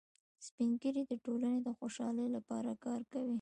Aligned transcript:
سپین 0.45 0.71
ږیری 0.81 1.03
د 1.07 1.13
ټولنې 1.25 1.59
د 1.63 1.69
خوشحالۍ 1.77 2.27
لپاره 2.35 2.71
کار 2.85 3.01
کوي 3.13 3.29